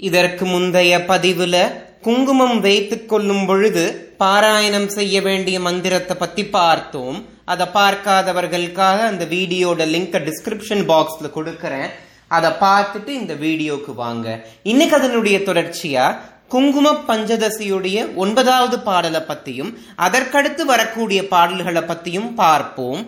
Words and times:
இதற்கு 0.00 0.44
முந்தைய 0.44 0.98
பதிவுல 0.98 1.56
குங்குமம் 2.02 2.60
வைத்துக் 2.60 3.08
கொள்ளும் 3.08 3.46
பொழுது 3.46 4.14
பாராயணம் 4.18 4.86
செய்ய 4.86 5.22
வேண்டிய 5.22 5.60
மந்திரத்தை 5.60 6.16
பத்தி 6.16 6.44
பார்த்தோம். 6.44 7.24
அதை 7.44 7.66
பார்க்காதவர்களுக்காக 7.74 8.98
அந்த 9.10 9.24
வீடியோட 9.24 9.80
லிங்க் 9.94 10.28
டிஸ்கிரிப்ஷன் 10.28 10.84
பாக்ஸ்ல 10.90 11.28
கொடுக்கறேன். 11.34 11.88
அதை 12.28 12.50
பார்த்துட்டு 12.50 13.08
இந்த 13.08 13.34
வீடியோக்கு 13.34 13.94
வாங்க. 13.94 14.46
இன்னைக்கு 14.62 14.96
அதனுடைய 14.96 15.38
தொடர்ச்சியா 15.38 16.16
குங்கும 16.48 16.92
பஞ்சதசியுடைய 17.08 18.14
ஒன்பதாவது 18.14 18.78
பாடலை 18.78 19.20
பத்தியும் 19.20 19.74
அதற்கடுத்து 19.96 20.64
வரக்கூடிய 20.64 21.28
பாடல்களை 21.28 21.82
பத்தியும் 21.82 22.30
பார்ப்போம். 22.34 23.02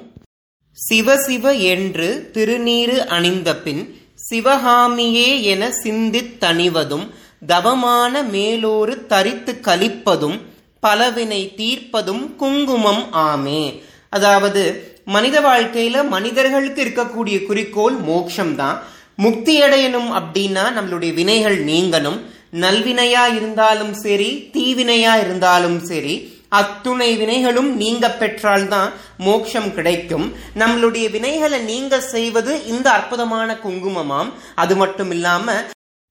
சிவ 0.73 1.17
சிவ 1.17 1.53
என்று 1.53 2.31
திருநீரு 2.35 2.99
அணிந்த 3.07 3.57
பின் 3.57 4.00
சிவகாமியே 4.31 5.43
என 5.43 5.71
சிந்தித் 5.71 6.37
தணிவதும் 6.41 7.11
தவமான 7.47 8.23
மேலோரு 8.23 9.07
தரித்து 9.07 9.61
கழிப்பதும் 9.63 10.39
பலவினை 10.81 11.55
தீர்ப்பதும் 11.57 12.37
குங்குமம் 12.37 13.05
ஆமே. 13.13 13.83
அதாவது 14.09 14.95
மனித 15.05 15.41
வாழ்க்கையில 15.41 16.09
மனிதர்களுக்கு 16.09 16.85
இருக்கக்கூடிய 16.85 17.47
குறிக்கோள் 17.47 17.95
மோட்சம்தான் 17.95 18.79
முக்தி 19.17 19.61
அடையணும் 19.61 20.11
அப்படின்னா 20.21 20.65
நம்மளுடைய 20.77 21.15
வினைகள் 21.15 21.65
நீங்கணும். 21.65 22.21
நல்வினையா 22.53 23.35
இருந்தாலும் 23.37 23.95
சரி 23.95 24.51
தீவினையா 24.53 25.21
இருந்தாலும் 25.21 25.81
சரி 25.81 26.30
அத்துணை 26.51 27.11
வினைகளும் 27.17 27.71
நீங்க 27.83 28.07
பெற்றால்தான் 28.11 28.91
மோட்சம் 29.19 29.75
கிடைக்கும். 29.75 30.27
நம்மளுடைய 30.59 31.07
வினைகளை 31.17 31.59
நீங்க 31.65 32.01
செய்வது 32.01 32.67
இந்த 32.67 32.87
அற்புதமான 32.91 33.59
குங்குமமாம். 33.65 34.31
அது 34.55 34.77
மட்டும் 34.77 35.11
இல்லாம 35.11 35.53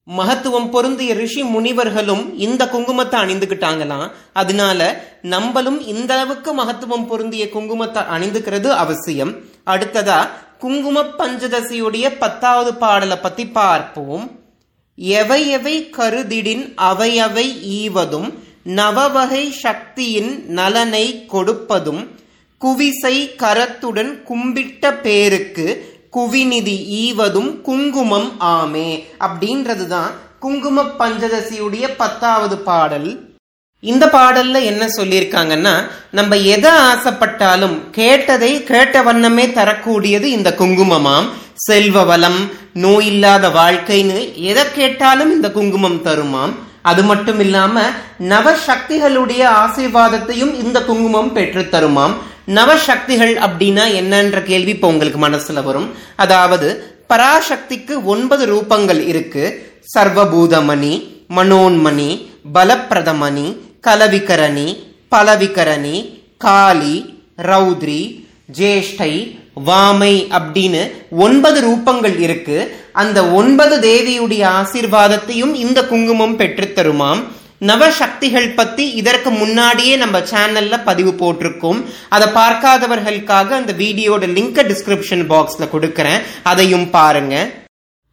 மகத்துவம் 0.07 0.69
பொருந்திய 0.69 1.13
ரிஷி 1.13 1.41
முனிவர்களும் 1.43 2.23
இந்த 2.37 2.65
குங்குமத்தை 2.65 3.17
அணிந்துகிட்டாங்களாம் 3.23 4.07
அதனால 4.33 4.79
நம்மளும் 5.21 5.79
இந்த 5.93 6.13
அளவுக்கு 6.13 6.53
மகத்துவம் 6.53 7.07
பொருந்திய 7.07 7.45
குங்குமத்தை 7.45 8.03
அணிந்துக்கிறது 8.15 8.69
அவசியம். 8.83 9.33
அடுத்ததா 9.65 10.19
குங்கும 10.59 11.03
பஞ்சதசியுடைய 11.17 12.07
பத்தாவது 12.19 12.73
பாடலை 12.73 13.17
பத்தி 13.17 13.47
பார்ப்போம். 13.47 14.25
எவை 14.95 15.41
எவை 15.47 15.75
கருதிடின் 15.97 16.73
அவை 16.75 17.19
அவை 17.19 17.47
ஈவதும். 17.79 18.29
நவவகை 18.63 19.51
சக்தியின் 19.51 20.45
நலனை 20.47 21.25
கொடுப்பதும் 21.33 22.07
குவிசை 22.61 23.35
கரத்துடன் 23.35 24.23
கும்பிட்ட 24.29 25.01
பேருக்கு 25.01 25.97
குவிநிதி 26.17 26.77
ஈவதும் 27.03 27.61
குங்குமம் 27.61 28.31
ஆமே. 28.39 29.03
அப்படின்றதுதான் 29.19 30.11
குங்கும 30.39 30.81
பஞ்சதசியுடைய 30.81 31.89
பத்தாவது 31.97 32.57
பாடல். 32.57 33.27
இந்த 33.79 34.05
பாடல்ல 34.05 34.63
என்ன 34.63 34.87
சொல்லியிருக்காங்கன்னா 34.87 35.89
நம்ம 36.11 36.35
எதை 36.35 36.71
ஆசைப்பட்டாலும் 36.71 37.89
கேட்டதை 37.91 38.63
கேட்ட 38.63 39.01
வண்ணமே 39.01 39.51
தரக்கூடியது 39.51 40.31
இந்த 40.31 40.55
குங்குமமாம். 40.57 41.27
செல்வ 41.53 42.03
வளம் 42.03 42.49
நோய் 42.73 43.05
இல்லாத 43.05 43.47
வாழ்க்கைன்னு 43.47 44.33
எதை 44.33 44.71
கேட்டாலும் 44.71 45.31
இந்த 45.31 45.51
குங்குமம் 45.51 46.03
தருமாம். 46.05 46.53
அது 46.91 47.01
மட்டும் 47.09 47.39
இல்லாம 47.45 47.75
நவசக்திகளுடைய 48.33 49.43
ஆசீர்வாதத்தையும் 49.63 50.53
இந்த 50.63 50.77
குங்குமம் 50.89 51.33
பெற்று 51.37 51.63
தருமாம். 51.73 52.15
நவசக்திகள் 52.57 53.33
அப்படின்னா 53.47 53.85
என்னன்ற 53.99 54.37
கேள்வி 54.51 54.71
இப்போ 54.75 54.87
உங்களுக்கு 54.93 55.19
மனசுல 55.27 55.63
வரும். 55.63 55.89
அதாவது 56.15 56.69
பராசக்திக்கு 57.09 57.95
ஒன்பது 58.13 58.43
ரூபங்கள் 58.53 59.01
இருக்கு. 59.11 59.45
சர்வபூதமணி 59.93 60.93
மனோன்மணி 61.37 62.09
பலப்பிரதமணி 62.55 63.47
கலவிகரணி 63.87 64.67
பலவிகரணி 65.13 65.97
காளி 66.45 66.95
ரௌத்ரி 67.49 68.01
ஜேஷ்டை 68.57 69.13
வாமை 69.55 70.27
அப்படின்னு 70.39 70.91
ஒன்பது 71.09 71.71
ரூபங்கள் 71.71 72.19
இருக்கு. 72.19 72.75
அந்த 72.93 73.27
ஒன்பது 73.27 73.75
தேவியுடைய 73.79 74.43
ஆசீர்வாதத்தையும் 74.59 75.53
இந்த 75.53 75.85
குங்குமம் 75.85 76.39
பெற்றுத்தருமாம் 76.39 77.23
நவசக்திகள் 77.61 78.55
பத்தி 78.55 78.89
இதற்கு 78.89 79.29
முன்னாடியே 79.29 79.95
நம்ம 79.95 80.19
சேனல்ல 80.19 80.83
பதிவு 80.83 81.11
போட்டிருக்கோம். 81.11 81.85
அதை 82.09 82.27
பார்க்காதவர்களுக்காக 82.27 83.49
அந்த 83.49 83.73
வீடியோட 83.73 84.23
லிங்க் 84.37 84.61
டிஸ்கிரிப்ஷன் 84.69 85.25
பாக்ஸ்ல 85.31 85.67
கொடுக்கறேன். 85.73 86.21
அதையும் 86.43 86.89
பாருங்க. 86.89 87.49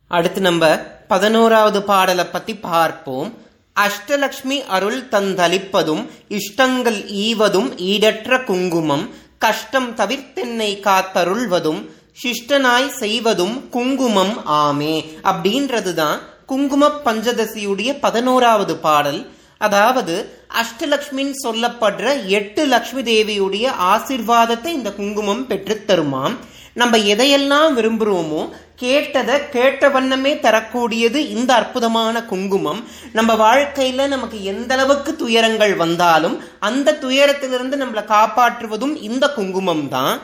அடுத்து 0.09 0.41
நம்ம 0.41 0.79
பதினோராவது 1.09 1.83
பாடலை 1.83 2.25
பத்தி 2.25 2.55
பார்ப்போம். 2.55 3.35
அஷ்டலக்ஷ்மி 3.81 4.67
அருள் 4.67 5.03
தந்தளிப்பதும் 5.11 6.09
இஷ்டங்கள் 6.29 7.05
ஈவதும் 7.05 7.77
ஈடற்ற 7.77 8.45
குங்குமம். 8.45 9.15
கஷ்டம் 9.39 9.97
தவிர்த்தென்னை 9.97 10.81
காத்தருள்வதும் 10.81 11.91
சிஷ்டனாய் 12.23 12.89
செய்வதும் 12.89 13.69
குங்குமம் 13.69 14.43
ஆமே. 14.47 15.05
அப்படின்றதுதான் 15.23 16.19
குங்கும 16.47 16.89
பஞ்சதசியுடைய 17.05 17.97
பதினோராவது 18.01 18.77
பாடல். 18.77 19.35
அதாவது 19.59 20.39
அஷ்டலக்ஷ்மின்னு 20.61 21.33
சொல்லப்படுற 21.43 22.27
எட்டு 22.27 22.67
லக்ஷ்மி 22.67 23.03
தேவியுடைய 23.03 23.71
ஆசிர்வாதத்தை 23.95 24.67
இந்த 24.67 24.93
குங்குமம் 24.93 25.47
பெற்றுத் 25.47 25.91
தருமாம். 25.91 26.37
நம்ம 26.81 26.97
எதையெல்லாம் 27.13 27.71
விரும்புகிறோமோ 27.79 28.41
கேட்டதை 28.83 29.37
கேட்ட 29.55 29.89
வண்ணமே 29.95 30.33
தரக்கூடியது 30.45 31.19
இந்த 31.35 31.51
அற்புதமான 31.61 32.17
குங்குமம். 32.31 32.81
நம்ம 33.19 33.31
வாழ்க்கையில 33.45 34.09
நமக்கு 34.15 34.39
எந்த 34.53 34.71
அளவுக்கு 34.75 35.13
துயரங்கள் 35.23 35.75
வந்தாலும் 35.83 36.37
அந்த 36.69 36.97
துயரத்திலிருந்து 37.05 37.77
நம்மளை 37.83 38.03
காப்பாற்றுவதும் 38.15 38.95
இந்த 39.09 39.25
குங்குமம் 39.37 39.87
தான். 39.95 40.17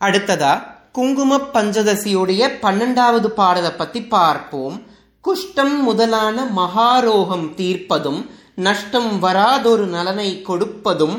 அடுத்ததா 0.00 0.52
குங்கும 0.98 1.38
பஞ்சதசியுடைய 1.56 2.42
பன்னெண்டாவது 2.64 3.30
பாடலை 3.40 3.72
பத்தி 3.80 4.02
பார்ப்போம். 4.16 4.76
குஷ்டம் 5.24 5.76
முதலான 5.88 6.44
மகாரோகம் 6.60 7.48
தீர்ப்பதும் 7.60 8.20
நஷ்டம் 8.66 9.10
வராதொரு 9.24 9.86
நலனை 9.94 10.28
கொடுப்பதும் 10.42 11.16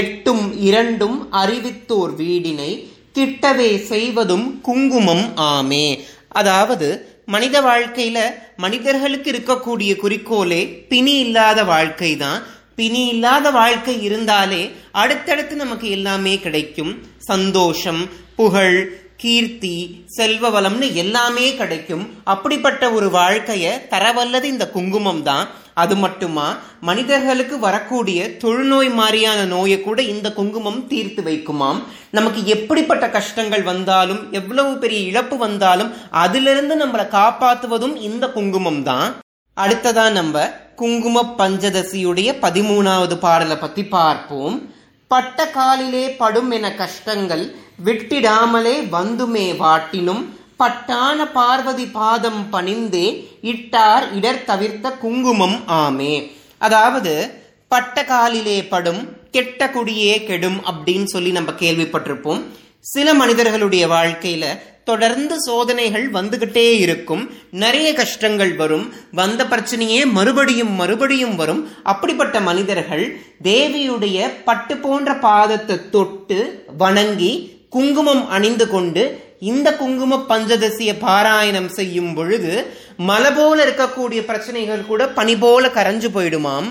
எட்டும் 0.00 0.44
இரண்டும் 0.68 1.18
அறிவித்தோர் 1.40 2.14
வீடினை 2.22 2.70
கிட்டவே 3.18 3.70
செய்வதும் 3.92 4.46
குங்குமம் 4.66 5.24
ஆமே. 5.52 5.86
அதாவது 6.40 6.88
மனித 7.34 7.56
வாழ்க்கையில 7.60 8.18
மனிதர்களுக்கு 8.56 9.28
இருக்கக்கூடிய 9.32 9.92
குறிக்கோளே 10.02 10.60
பிணி 10.92 11.14
இல்லாத 11.24 11.64
வாழ்க்கை 11.64 12.12
தான் 12.16 12.38
பிணி 12.78 13.02
இல்லாத 13.06 13.50
வாழ்க்கை 13.50 13.94
இருந்தாலே 14.02 14.62
அடுத்தடுத்து 15.02 15.54
நமக்கு 15.56 15.86
எல்லாமே 15.90 16.34
கிடைக்கும். 16.38 16.92
சந்தோஷம் 17.30 18.02
புகழ் 18.36 18.78
கீர்த்தி 19.22 19.76
செல்வ 20.16 20.50
வளம்னு 20.56 20.88
எல்லாமே 21.02 21.46
கிடைக்கும். 21.60 22.04
அப்படிப்பட்ட 22.24 22.82
ஒரு 22.96 23.08
வாழ்க்கைய 23.16 23.72
தரவல்லது 23.92 24.46
இந்த 24.54 24.66
குங்குமம் 24.76 25.22
தான் 25.22 25.46
அது 25.82 25.94
மட்டுமா? 26.02 26.46
மனிதர்களுக்கு 26.80 27.56
வரக்கூடிய 27.66 28.28
தொழுநோய் 28.44 28.90
மாதிரியான 29.00 29.40
நோயை 29.54 29.78
கூட 29.82 29.98
இந்த 30.12 30.28
குங்குமம் 30.38 30.80
தீர்த்து 30.90 31.22
வைக்குமாம். 31.28 31.80
நமக்கு 32.10 32.40
எப்படிப்பட்ட 32.54 33.06
கஷ்டங்கள் 33.16 33.64
வந்தாலும் 33.70 34.22
எவ்வளவு 34.40 34.72
பெரிய 34.82 35.00
இழப்பு 35.10 35.36
வந்தாலும் 35.46 35.92
அதிலிருந்து 36.24 36.76
நம்மளை 36.82 37.06
காப்பாத்துவதும் 37.16 37.96
இந்த 38.08 38.24
குங்குமம் 38.36 38.82
தான். 38.90 39.08
அடுத்ததா 39.56 40.06
நம்ம 40.18 40.46
குங்கும 40.82 41.22
பஞ்சதசியுடைய 41.38 42.28
பதிமூணாவது 42.46 43.16
பாடலை 43.26 43.56
பத்தி 43.56 43.84
பார்ப்போம். 43.96 44.56
பட்ட 45.10 45.46
காலிலே 45.56 46.04
படும் 46.22 46.50
என 46.56 46.66
கஷ்டங்கள் 46.80 47.44
விட்டிடாமலே 47.84 48.74
வந்துமே 48.96 49.46
வாட்டினும் 49.62 50.22
பட்டான 50.58 51.32
பார்வதி 51.32 51.86
பாதம் 51.86 52.46
பணிந்தே 52.52 53.24
இட்டார் 53.40 54.12
இடர் 54.12 54.44
தவிர்த்த 54.44 54.90
குங்குமம் 54.90 55.58
ஆமே. 55.68 56.30
அதாவது 56.58 57.34
பட்ட 57.68 58.04
காலிலே 58.04 58.64
படும் 58.64 59.08
கெட்ட 59.30 59.70
குடியே 59.70 60.24
கெடும் 60.24 60.60
அப்படின்னு 60.70 61.04
சொல்லி 61.04 61.30
நம்ம 61.30 61.52
கேள்விப்பட்டிருப்போம். 61.52 62.42
சில 62.80 63.14
மனிதர்களுடைய 63.14 63.86
வாழ்க்கையில 63.86 64.44
தொடர்ந்து 64.84 65.34
சோதனைகள் 65.40 66.10
வந்துகிட்டே 66.10 66.76
இருக்கும். 66.78 67.30
நிறைய 67.50 67.92
கஷ்டங்கள் 67.92 68.54
வரும். 68.56 68.92
வந்த 69.12 69.44
பிரச்சனையே 69.44 70.10
மறுபடியும் 70.10 70.72
மறுபடியும் 70.72 71.36
வரும். 71.36 71.68
அப்படிப்பட்ட 71.82 72.40
மனிதர்கள் 72.40 73.20
தேவியுடைய 73.42 74.30
பட்டு 74.44 74.76
போன்ற 74.76 75.12
பாதத்தை 75.12 75.90
தொட்டு 75.90 76.64
வணங்கி 76.76 77.32
குங்குமம் 77.70 78.28
அணிந்து 78.28 78.68
கொண்டு 78.68 79.27
இந்த 79.40 79.76
குங்கும 79.76 80.24
பஞ்சதசிய 80.28 80.90
பாராயணம் 81.00 81.68
செய்யும் 81.68 82.14
பொழுது 82.14 82.52
மலை 82.96 83.30
போல 83.30 83.64
இருக்கக்கூடிய 83.64 84.20
பிரச்சனைகள் 84.20 84.86
கூட 84.86 85.08
பனி 85.08 85.36
போல 85.36 85.68
கரைஞ்சு 85.68 86.08
போயிடுமாம். 86.14 86.68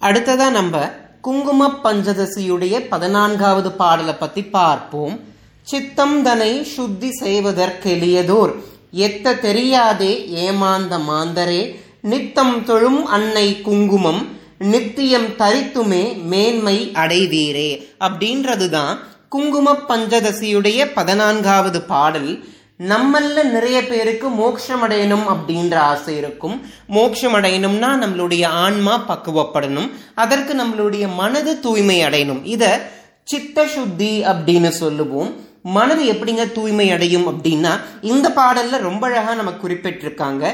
அடுத்ததா 0.00 0.50
நம்ம 0.50 0.90
குங்கும 1.20 1.80
பஞ்சதசியுடைய 1.84 2.74
பதினான்காவது 2.88 3.72
பாடலை 3.72 4.14
பத்தி 4.14 4.42
பார்ப்போம். 4.42 5.20
சித்தம் 5.62 6.22
தனை 6.22 6.64
சுத்தி 6.64 7.08
செய்வதற்கெளியதோர் 7.20 8.52
எத்த 8.90 9.34
தெரியாதே 9.34 10.12
ஏமாந்த 10.28 10.98
மாந்தரே 10.98 11.62
நித்தம் 12.02 12.64
தொழும் 12.64 13.06
அன்னை 13.06 13.60
குங்குமம் 13.60 14.36
நித்தியம் 14.58 15.28
தரித்துமே 15.38 16.04
மேன்மை 16.22 16.90
அடைவீரே 16.94 17.70
அப்படின்றதுதான் 18.00 18.98
குங்கும 19.28 19.76
பஞ்சதசியுடைய 19.88 20.90
பதினான்காவது 20.94 21.82
பாடல் 21.82 22.44
நம்மள 22.78 23.44
நிறைய 23.44 23.86
பேருக்கு 23.86 24.28
மோட்சம் 24.28 24.82
அடையணும் 24.82 25.36
அப்படின்ற 25.36 25.74
ஆசை 25.74 26.16
இருக்கும். 26.16 26.70
மோட்சம் 26.86 27.34
அடையணும்னா 27.34 28.04
நம்மளுடைய 28.04 28.46
ஆன்மா 28.46 29.04
பக்குவப்படணும். 29.08 29.90
அதற்கு 30.14 30.54
நம்மளுடைய 30.54 31.14
மனது 31.14 31.60
தூய்மை 31.60 32.02
அடையணும். 32.02 32.40
இத 32.44 32.90
சித்த 33.24 33.66
சுத்தி 33.66 34.22
அப்படின்னு 34.24 34.68
சொல்லுவோம். 34.68 35.47
மனது 35.76 36.02
எப்படிங்க 36.12 36.44
தூய்மை 36.52 36.86
அடையும் 36.90 37.26
அப்படின்னா 37.28 37.72
இந்த 38.10 38.26
பாடல்ல 38.36 38.78
ரொம்ப 38.86 39.02
அழகா 39.08 39.32
நம்ம 39.34 39.52
குறிப்பிட்டிருக்காங்க. 39.62 40.44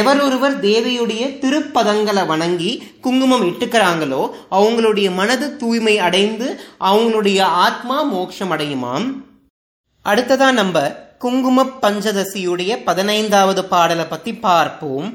எவரொருவர் 0.00 0.56
தேவியுடைய 0.66 1.22
திருப்பதங்களை 1.42 2.24
வணங்கி 2.26 2.72
குங்குமம் 3.00 3.44
இட்டுக்கிறாங்களோ 3.46 4.22
அவங்களுடைய 4.50 5.08
மனது 5.14 5.46
தூய்மை 5.56 5.94
அடைந்து 6.06 6.48
அவங்களுடைய 6.90 7.40
ஆத்மா 7.64 7.98
மோட்சம் 8.12 8.52
அடையுமாம். 8.52 9.06
அடுத்ததா 10.04 10.50
நம்ம 10.60 10.76
குங்கும 11.24 11.64
பஞ்சதசியுடைய 11.82 12.72
பதினைந்தாவது 12.84 13.64
பாடலை 13.72 14.04
பத்தி 14.04 14.34
பார்ப்போம். 14.46 15.08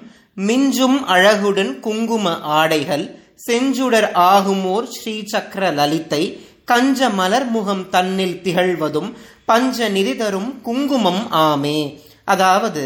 மிஞ்சும் 0.47 0.97
அழகுடன் 1.13 1.71
குங்கும 1.79 2.33
ஆடைகள் 2.59 3.05
செஞ்சுடர் 3.47 4.09
ஆகுமோர் 4.31 4.85
ஸ்ரீ 4.95 5.15
சக்கர 5.31 5.63
லலித்தை 5.71 6.23
கஞ்ச 6.71 7.09
மலர் 7.19 7.47
முகம் 7.55 7.83
தன்னில் 7.89 8.39
திகழ்வதும் 8.45 9.09
பஞ்ச 9.49 9.87
நிதி 9.95 10.13
தரும் 10.21 10.47
குங்குமம் 10.67 11.23
ஆமே. 11.47 11.79
அதாவது 12.33 12.83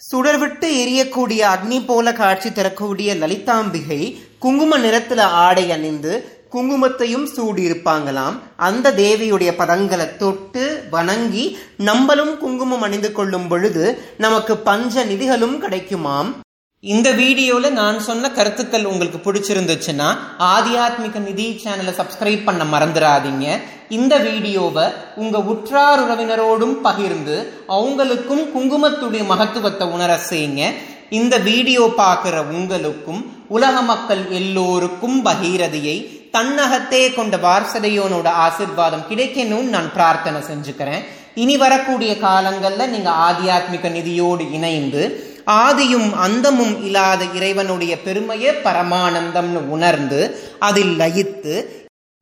சுடர்விட்டு 0.00 0.68
எரியக்கூடிய 0.82 1.42
அக்னி 1.54 1.78
போல 1.88 2.06
காட்சி 2.20 2.50
தரக்கூடிய 2.52 3.10
லலிதாம்பிகை 3.22 4.00
குங்கும 4.44 4.78
நிறத்துல 4.78 5.20
ஆடை 5.44 5.66
அணிந்து 5.76 6.14
குங்குமத்தையும் 6.54 7.26
சூடி 7.34 7.62
இருப்பாங்களாம் 7.68 8.36
அந்த 8.66 8.92
தேவியுடைய 9.00 9.52
பதங்களை 9.60 10.06
தொட்டு 10.16 10.64
வணங்கி 10.90 11.44
நம்மளும் 11.88 12.34
குங்குமம் 12.42 12.84
அணிந்து 12.88 13.10
கொள்ளும் 13.12 13.48
பொழுது 13.48 13.84
நமக்கு 14.24 14.56
பஞ்ச 14.68 15.04
நிதிகளும் 15.04 15.56
கிடைக்குமாம். 15.62 16.30
இந்த 16.92 17.08
வீடியோவில் 17.20 17.76
நான் 17.78 17.98
சொன்ன 18.06 18.30
கருத்துக்கள் 18.38 18.88
உங்களுக்கு 18.90 19.18
பிடிச்சிருந்துச்சுன்னா 19.26 20.08
ஆத்தியாத்மிக 20.48 21.20
நிதி 21.28 21.46
சேனலை 21.62 21.92
சப்ஸ்கிரைப் 22.00 22.42
பண்ண 22.48 22.62
மறந்துடாதீங்க 22.72 23.46
இந்த 23.96 24.14
வீடியோவை 24.26 24.84
உங்கள் 25.22 25.46
உற்றார் 25.52 26.02
உறவினரோடும் 26.04 26.76
பகிர்ந்து 26.88 27.36
அவங்களுக்கும் 27.76 28.44
குங்குமத்துடைய 28.54 29.22
மகத்துவத்தை 29.32 29.86
உணர 29.96 30.12
செய்யுங்க. 30.30 30.62
இந்த 31.18 31.34
வீடியோ 31.48 31.82
பார்க்குற 32.02 32.36
உங்களுக்கும் 32.58 33.20
உலக 33.56 33.76
மக்கள் 33.92 34.22
எல்லோருக்கும் 34.40 35.18
பகீரதியை 35.28 35.96
தன்னகத்தே 36.36 37.04
கொண்ட 37.18 37.36
வாரசதையோனோட 37.48 38.28
ஆசிர்வாதம் 38.46 39.08
கிடைக்கணும்னு 39.10 39.74
நான் 39.76 39.92
பிரார்த்தனை 39.98 40.40
செஞ்சுக்கிறேன். 40.50 41.04
இனி 41.42 41.54
வரக்கூடிய 41.62 42.12
காலங்களில் 42.24 42.92
நீங்கள் 42.94 43.20
ஆத்தியாத்மிக 43.28 43.88
நிதியோடு 43.98 44.44
இணைந்து 44.56 45.04
ஆதியும் 45.46 46.10
அந்தமும் 46.26 46.84
இல்லாத 46.84 47.24
இறைவனுடைய 47.38 48.02
பெருமையே 48.02 48.52
பரமானந்தம்னு 48.66 49.62
உணர்ந்து 49.76 50.20
அதில் 50.58 50.94
லயித்து 51.00 51.56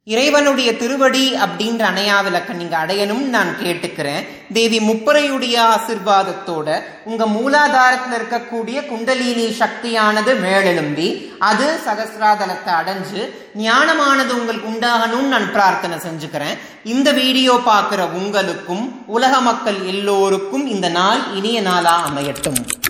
இறைவனுடைய 0.06 0.76
திருவடி 0.76 1.34
அப்படின்ற 1.44 1.82
அணையா 1.90 2.22
விளக்க 2.24 2.52
நீங்க 2.52 2.76
அடையணும் 2.86 3.22
நான் 3.34 3.50
கேட்டுக்கிறேன். 3.62 4.24
தேவி 4.52 4.78
முப்பரையுடைய 4.80 5.56
ஆசிர்வாதத்தோட 5.74 6.69
உங்க 7.04 7.26
மூலாதாரத்தில் 7.26 8.16
இருக்கக்கூடிய 8.19 8.86
குண்டலினி 8.88 9.46
சக்தியானது 9.60 10.34
மேலெழும்பி 10.44 11.08
அது 11.38 11.68
சகசிராதலத்தை 11.86 12.75
அடைஞ்சு 12.80 13.22
ஞானமானது 13.54 14.30
உங்களுக்கு 14.40 14.70
உண்டாகணும்னு 14.75 15.32
நான் 15.36 15.52
பிரார்த்தனை 15.52 15.98
செஞ்சுக்கிறேன். 15.98 16.58
இந்த 16.84 17.12
வீடியோ 17.22 17.60
பார்க்குற 17.70 18.12
உங்களுக்கும் 18.12 19.04
உலக 19.06 19.40
மக்கள் 19.40 19.84
எல்லோருக்கும் 19.94 20.66
இந்த 20.66 20.88
நாள் 20.88 21.20
இனிய 21.34 21.60
நாளா 21.60 21.96
அமையட்டும். 22.08 22.81